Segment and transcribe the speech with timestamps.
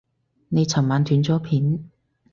[0.49, 1.87] 你尋晚斷咗片